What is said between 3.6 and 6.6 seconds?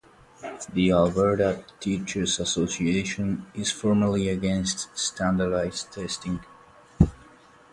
formally against standardized testing.